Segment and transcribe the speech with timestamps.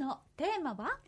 [0.00, 0.98] のテーマは？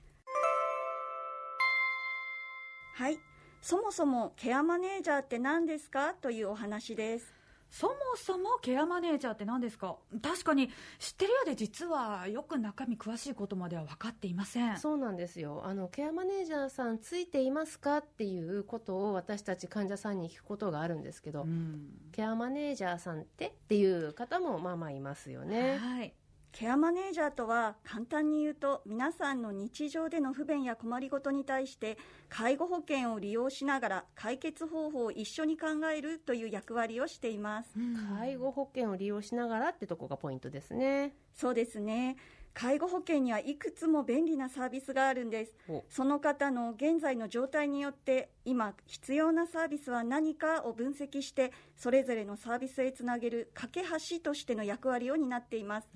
[2.95, 3.19] はい。
[3.63, 6.13] そもそもケアマネージャーって何ですか？
[6.13, 7.33] というお話です。
[7.71, 9.97] そもそもケアマネージャーって何ですか？
[10.23, 10.69] 確かに
[10.99, 14.77] 知ってるようで実はよく中身詳しいことまでは分かっていません。
[14.77, 25.79] そうなんですよあのケアマネージャーさんついていますかっていうことを私たち患者さんに聞くことがあるんですけど、うんケアマネージャーさんってっていう方もまあまあいますよね。
[25.79, 26.13] はい。
[26.53, 31.97] ケアマネージャーとは簡単に言うと皆さんの日常での不便や困りごとに対して
[32.29, 37.71] 介護保険を利用しながら解決方法を一緒に考えるという役割をしています。
[38.19, 41.15] 介護保険を利用しながらってとこがポイントですね。
[41.35, 42.17] そうですね。
[42.55, 45.85] 介護保険にはいくつも便利なサービスがあるんですお。
[45.89, 55.89] その方の現在の状態によって、今必要なサービスは何かを分析して、それぞれのサービスへつなげる架け橋としての役割を担っています。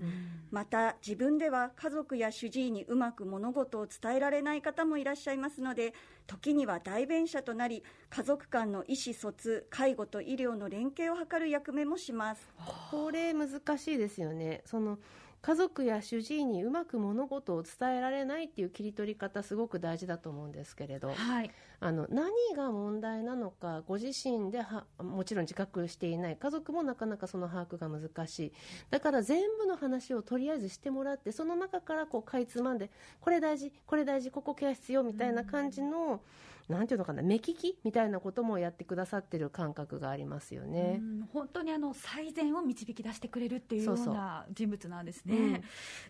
[0.51, 5.93] また、自分では家族や主治医にうまく物事を伝えられない方もいらっしゃいますので、
[6.27, 12.49] 時には代弁者となり、家族間の意思疎通、介護と医療の連携を図る役目もします。
[12.91, 14.63] これ難しいですよね。
[14.65, 14.99] その
[15.47, 21.53] 家族や主治医にうまく物事を伝えられないっていう切り取り方すごく大事だと思うんですけれど、はい。
[21.79, 28.53] あの何が問題なのかご自身ではもちろん自覚していない家族もなかなかその把握が難しい
[28.91, 36.23] だから全部の話をとりあえずしてもらってその中からこうかいつまんでこれ大事これ大事ここケア必要みたいな感じの、
[36.69, 40.99] なんていうのかな目利きみたいなこともやってくださってる感覚がありますよね。
[41.01, 45.37] うん本当にあの最善を導き出してくれるっていうようそうそうな人物なんですね。
[45.37, 45.63] うん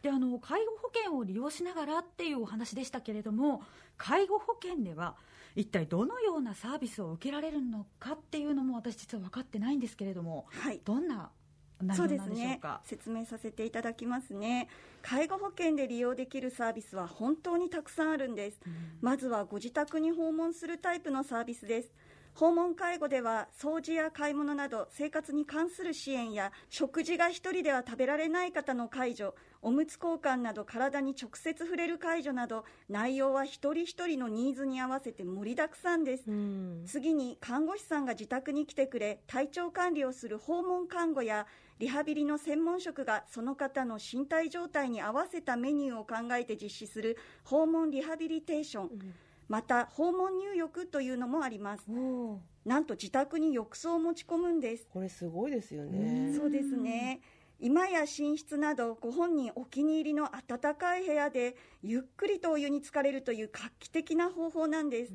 [0.02, 3.62] であの介護保険を利用しながらっていうお話でしたけれども
[3.96, 5.16] 介護保険では
[5.54, 11.30] 一体どのようなサービスを受けられるのかっていうのも私実は分かってないんですけれども、はいどんな内
[11.94, 12.60] そうですね。
[12.84, 14.68] 説明させていただきますね。
[15.02, 18.60] 介護保険で利用できるサービスは本当にたくさんあるんです、
[19.00, 21.94] まずはご自宅に訪問するタイプのサービスです。
[22.34, 29.30] 訪問介護では掃除や買い物など生活に関する支援や食事が一人では食べられない方の介助
[29.62, 36.84] おむつ交換など体に直接触れる介助など内容は一人一人のニーズに合わせて盛りだくさんです、うん。
[36.86, 41.46] 次に看護師さんが自宅に来てくれ体調管理をする訪問看護や
[41.78, 48.90] リハビリの専門職がその方の身体状態に合わせたメニューを考えて実施する訪問リハビリテーション、
[49.48, 51.84] また訪問入浴というのもあります
[52.64, 56.32] なんと自宅に浴槽を持ち込むんですこれすごいですよね。
[56.36, 57.20] そうですね。
[57.58, 65.14] 今や寝室などご本人お気に入りの暖かい部屋でゆっくりとお湯に浸かれるという画期的な方法なんです。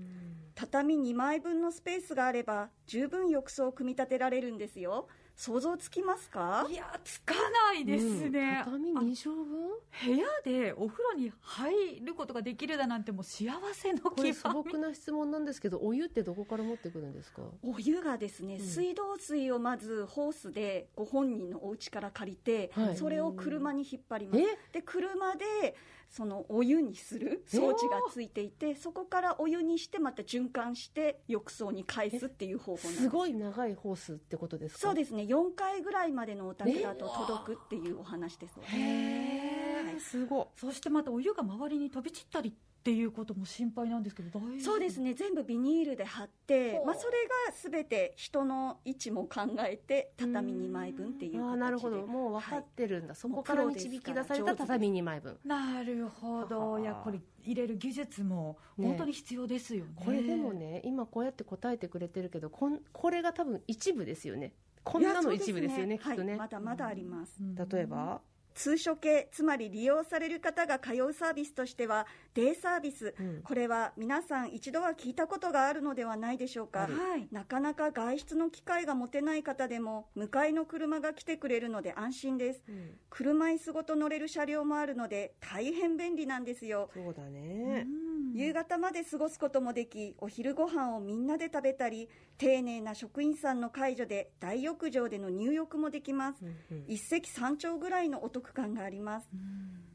[0.55, 5.07] 畳2枚分のスペースがあれば十分浴槽を組み立てられるんですよ。
[5.35, 6.67] 想像つきますか？
[6.69, 7.33] いやつか
[7.73, 8.63] ないですね。
[8.67, 9.69] うん畳2畳分？
[10.05, 17.41] 部屋でお風呂に入ることができるだなんてもう幸せのこれ極み素朴な質問なんですけどお湯ってどこから持ってくるんですか？
[17.63, 22.95] お湯がですね、水道水をまずホースでご本人のお家から借りて、はい。
[22.95, 24.41] それを車に引っ張ります。
[24.41, 24.57] え？
[24.73, 25.75] で、車で
[26.09, 33.03] そのお湯にする装置がついていて、そこからお湯にしてまた循環して浴槽に返すっていう方法なんです。
[33.03, 34.81] すごい長いホースってことですか？
[34.81, 38.59] そうですね、4回ぐらいまでのお宅だと届くっていうお話です。
[38.61, 39.99] へー。
[39.99, 40.45] すごい。
[40.55, 44.59] そしてまたお湯が周りに飛び散ったりっていうことも心配なんですけど大丈夫？
[44.63, 47.13] そうですね、全部ビニールで貼ってまあ、それ
[47.47, 51.43] がすべて人の位置も考えて、畳2枚分っていう形で。
[51.43, 52.07] ああなるほど。
[52.07, 55.37] もう分かってるんだ、そこから導き出された畳2枚分。
[55.45, 56.79] なるほど。
[56.79, 59.91] いやこれ入れる技術も本当に必要ですよね。
[59.95, 64.53] これでもね今こうやって答えてくれてるけどこんこれが多分一部ですよね
[64.83, 67.33] こんなの一部ですよねきっとね、はい、まだまだあります。
[67.71, 68.21] 例えば、
[68.53, 73.41] 通所系、つまり利用される方が通うサービスとしては、デイサービス、うん。
[73.43, 76.81] これは皆さん一度は聞いたことがあるのではないでしょうか。
[76.81, 76.87] は
[77.17, 77.27] い。
[77.31, 82.63] なかなか外出の機会が持てない方でも、迎えの車が来てくれるので安心です。
[82.71, 82.97] ん。
[83.09, 86.89] 車椅子ごと乗れる車両もあるので、大変便利なんですよ。
[86.93, 87.87] そうだね、
[88.33, 96.43] 夕方まで過ごすこともでき、お昼ご飯をみんなで食べたり、丁寧な職員さんの介助で大浴場での入浴もできます。
[96.87, 99.29] 一石三鳥ぐらいのお得感があります。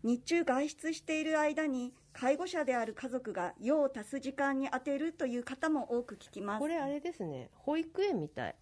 [0.02, 6.60] 日中外出している間に、介護者である家族が用を足す時間に充てるという方も多く聞きます。
[6.60, 7.50] これあれですね。
[7.54, 8.54] 保育園みたい。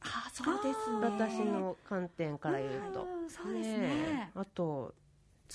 [0.00, 0.96] あ、そうですね。
[1.02, 4.38] 私の観点から言うと、うんそうですねえ。
[4.38, 4.94] あと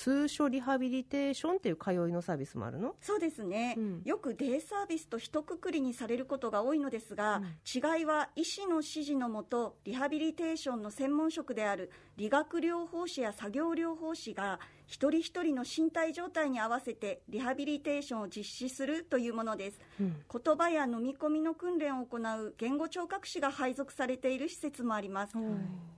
[0.02, 2.96] 通所リハビリテーションっていう通いのサービスもあるの？
[3.02, 4.02] そうですね、うん。
[4.06, 20.16] よくデイサービスと一括りにされることが多いのですが、違いは医師の指示のもとリハビリテーションの専門職である理学療法士や作業療法士が一人一人の身体状態に合わせてリハビリテーションを実施するというものです、うん。
[20.32, 25.34] 言葉や飲み込みの訓練を行う言語聴覚士が配属されている施設もあります。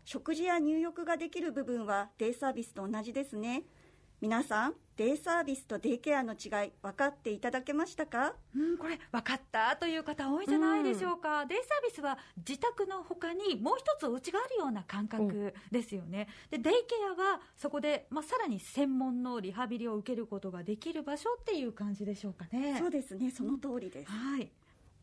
[0.05, 3.61] 食事や入浴ができる部分はデイサービスと同じですね
[4.21, 8.35] 皆さんデイサービスとデイケアの違い分かっていただけましたか？
[8.55, 22.75] うん、これ分かったという方多いんじゃないでしょうか、デイサービスは自宅のほかにもう一つお家があるような感覚ですよね、でデイケアはそこで、まあ、さらに専門のリハビリを受けることができる場所っていう感じでしょうかね。
[22.77, 24.11] そうですねその通りです。
[24.11, 24.51] はい、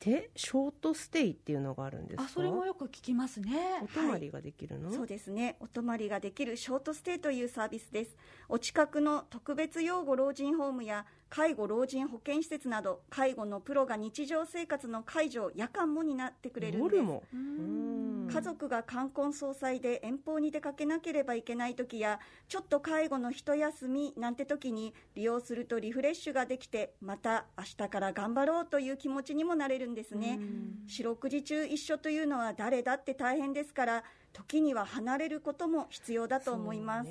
[0.00, 2.22] でショートステイっていうのがあるんですか？
[2.24, 3.80] あそれもよく聞きますね。
[3.82, 5.56] お泊まりができるの、そうですね。
[5.58, 8.16] お泊まりができるショートステイというサービスです。
[8.48, 16.96] お近くの特別養護老人ホームや介護老人保健施設など介護のプロが日常生活の介助を夜間も担ってくれるんです。
[16.96, 17.22] 夜も？
[17.32, 30.38] うん家族が冠婚葬祭で遠方に出かけなければいけない時やちょっと介護の一休みなんて時に利用するとリフレッシュができてまた明日から頑張ろうという気持ちにもなれるんですね。
[30.86, 37.10] 四六時中一緒というのは誰だって大変ですから時には離れることも必要だと思います。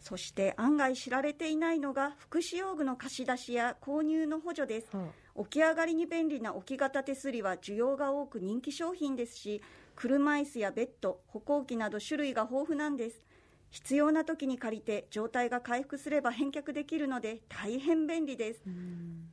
[0.00, 4.96] そして案外知られていないのが福祉用具の貸し出しや購入の補助です。
[4.96, 5.04] は
[5.36, 9.62] 起き上がりに便利な置き型手すりは需要が多く人気商品ですし
[9.96, 13.22] 車椅子やベッド歩行器など種類が豊富なんです。
[13.70, 18.62] 必要な時に借りて状態が回復すれば返却できるので大変便利です。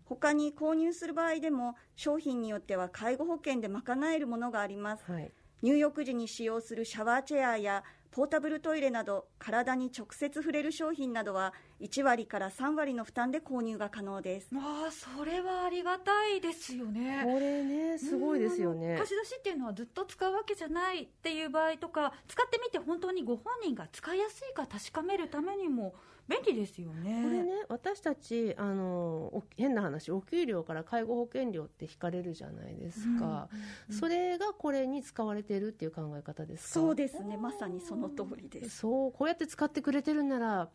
[0.05, 5.03] 他に購入する場合でも商品によっては介護保険で賄えるものがあります。
[5.09, 5.31] あはい。
[5.61, 14.49] 入浴時に使用するシャワーチェアやポータブルトイレなど体に直接触れる商品などは1割から3割の負担で購入が可能です。
[14.53, 17.21] ああそれはありがたいですよね。
[17.23, 18.93] これねすごいですよね。
[18.93, 25.93] うん貸し出しっていうのはずっと使うわけじゃないっていう場合とか使ってみて本当にご本人が使いやすいか確かめるためにも
[26.27, 27.21] 便利ですよね。
[27.23, 28.85] これね私たちあの
[29.33, 33.47] お変な話お給料から介護保険料って引かれるじゃないですか、
[33.89, 36.73] それがこれに使われてるっていう考え方ですか？
[36.81, 37.37] そうですね。
[37.37, 38.79] まさにその通りです。
[38.79, 40.69] そうこうやって使ってくれてるんなら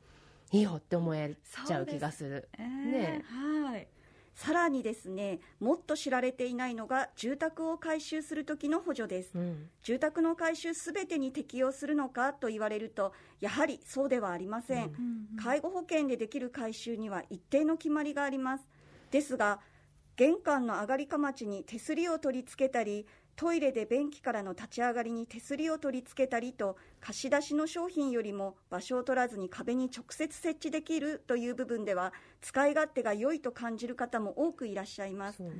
[0.52, 1.36] いいよって思え
[1.66, 2.48] ちゃう気がする。
[2.58, 2.62] え。
[2.62, 3.88] ーねはい。
[4.34, 9.30] さらにですねもっと知られていないのが住宅を改修する時の補助です。
[9.34, 9.70] うん。
[9.82, 14.90] 住宅の改修すべてに適用するのかと言われるとやはりそうではありません、
[15.36, 18.68] 介護保険でできる改修には一定の決まりがあります。
[19.10, 19.60] ですが
[20.16, 35.42] 玄関の上がりかまちに手すりを取り付けたりトイレで便器からの立ち上がりに手すりを取り付けたりと貸し出しの商品よりも場所を取らずに壁に直接設置できるという部分では使い勝手が良いと感じる方も多くいらっしゃいます。
[35.42, 35.50] ね。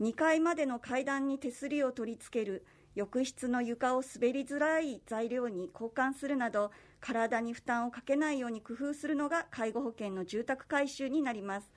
[0.00, 2.66] 2階までの階段に手すりを取り付ける
[2.96, 6.70] 浴室の床を滑りづらい材料に交換するなど
[7.00, 11.70] 体に負担をかけないように工夫するのが介護保険の住宅改修になります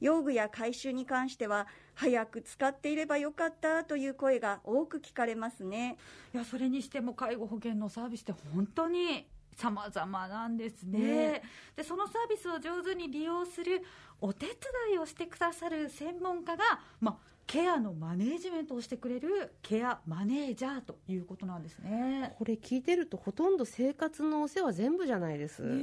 [0.00, 5.96] 用具や改修に関しては早く使っていればよかったという声が多く聞かれますね。
[6.32, 9.26] いやそれにしても介護保険のサービスって本当に
[9.56, 10.98] 様々なんですね。
[10.98, 11.42] ね。
[11.76, 13.82] でそのサービスを上手に利用する
[14.20, 14.56] お手伝
[14.94, 16.64] いをしてくださる専門家が、
[17.00, 22.34] まあ、ケアのマネージメントをしてくれるケアマネージャーということなんですね。
[22.38, 25.74] これ聞いてるとほとんど生活のお世話全部じゃないです、ね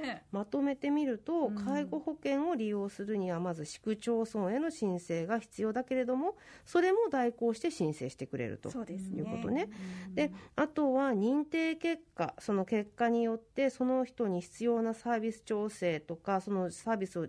[0.00, 1.54] ねまとめてみると、うん。
[1.54, 9.68] 介護保険を利用するにはまず市区町村への申請が必要だけれどもそれも代行して申請してくれるということね。
[10.14, 17.26] であとは認定結果その結果によってその人に必要なサービス調整とかそのサービスを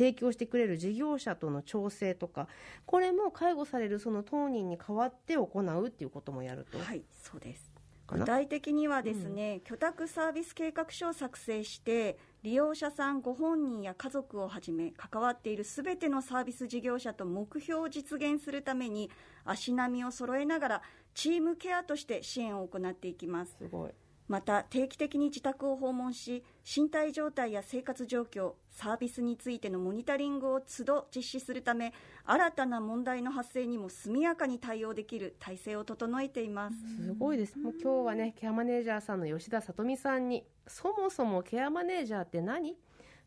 [0.00, 2.48] 提供してくれる事業者との調整とか
[2.86, 7.70] これも介護されるその当人に代わって行うっていうこともやると、はいそうです。
[8.06, 19.10] 具体的にはですね、居宅サービス計画書を作成して利用者さんご本人や家族をはじめ関わっているすべてのサービス事業者と目標を実現するために
[19.44, 20.82] 足並みを揃えながら
[21.14, 23.54] チームケアとして支援を行っていきます。
[23.58, 23.90] すごい
[24.30, 31.92] また定期的に自宅を訪問し身体状態や生活状況サービスについてのモニタリングを都度実施するため
[32.24, 37.58] 新たな問題の発生にも速やかに対応できる体制を整えています、すごいです。
[37.58, 42.76] もう今日はねケアマネージャーさんの吉田さとみさんにそもそもケアマネージャーって何？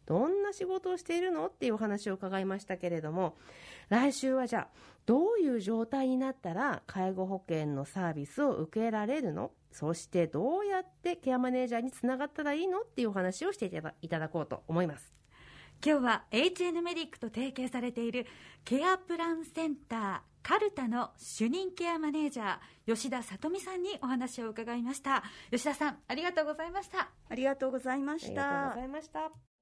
[0.05, 1.47] どんな仕事をしているの？
[1.47, 3.35] っていうお話を伺いましたけれども
[3.89, 4.67] 来週はじゃあ
[5.05, 9.51] どういう状態になったら介護保険のサービスを受けられるの？
[9.73, 15.13] そしてどうやってケアマネージャーにつながったらいいのっていうお話をしていただいただこうと思います。
[15.85, 18.25] 今日は HN メディックと提携されている
[18.63, 25.23] ケアプランセンターカルタの主任ケアマネージャー吉田里美さんにお話を伺いました。
[25.51, 27.09] 吉田さんありがとうございました。
[27.29, 29.52] ありがとうございましありがとうたございました